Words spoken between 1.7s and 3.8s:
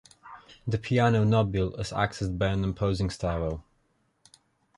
is accessed by an imposing stairwell.